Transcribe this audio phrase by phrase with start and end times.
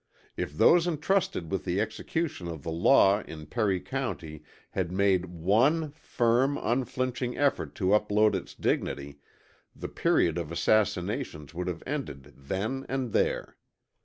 [0.35, 5.91] If those entrusted with the execution of the law in Perry County had made one
[5.91, 9.19] firm, unflinching effort to uphold its dignity,
[9.75, 13.57] the period of assassinations would have ended then and there.